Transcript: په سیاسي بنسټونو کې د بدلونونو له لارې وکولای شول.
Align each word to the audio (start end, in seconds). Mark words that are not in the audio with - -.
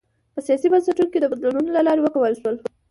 په 0.33 0.39
سیاسي 0.47 0.67
بنسټونو 0.71 1.09
کې 1.11 1.19
د 1.21 1.25
بدلونونو 1.31 1.69
له 1.75 1.81
لارې 1.87 2.01
وکولای 2.03 2.35
شول. 2.41 2.55